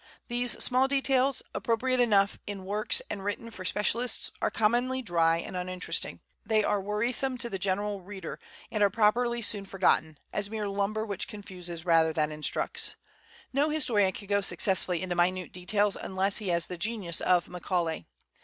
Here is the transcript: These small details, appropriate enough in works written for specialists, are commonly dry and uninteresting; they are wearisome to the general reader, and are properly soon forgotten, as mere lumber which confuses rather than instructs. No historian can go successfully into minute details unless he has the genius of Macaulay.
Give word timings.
These 0.29 0.53
small 0.63 0.87
details, 0.87 1.43
appropriate 1.53 1.99
enough 1.99 2.39
in 2.47 2.65
works 2.65 3.03
written 3.15 3.51
for 3.51 3.63
specialists, 3.63 4.31
are 4.41 4.49
commonly 4.49 5.03
dry 5.03 5.37
and 5.37 5.55
uninteresting; 5.55 6.21
they 6.43 6.63
are 6.63 6.81
wearisome 6.81 7.37
to 7.37 7.51
the 7.51 7.59
general 7.59 8.01
reader, 8.01 8.39
and 8.71 8.81
are 8.81 8.89
properly 8.89 9.43
soon 9.43 9.63
forgotten, 9.63 10.17
as 10.33 10.49
mere 10.49 10.67
lumber 10.67 11.05
which 11.05 11.27
confuses 11.27 11.85
rather 11.85 12.13
than 12.13 12.31
instructs. 12.31 12.95
No 13.53 13.69
historian 13.69 14.11
can 14.13 14.25
go 14.25 14.41
successfully 14.41 15.03
into 15.03 15.13
minute 15.13 15.51
details 15.51 15.95
unless 15.95 16.37
he 16.37 16.47
has 16.47 16.65
the 16.65 16.79
genius 16.79 17.21
of 17.21 17.47
Macaulay. 17.47 18.07